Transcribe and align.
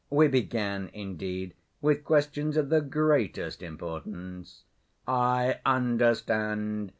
We 0.09 0.27
began, 0.27 0.89
indeed, 0.93 1.53
with 1.79 2.03
questions 2.03 2.57
of 2.57 2.69
the 2.69 2.81
greatest 2.81 3.61
importance." 3.61 4.63
"I 5.07 5.59
understand. 5.63 6.89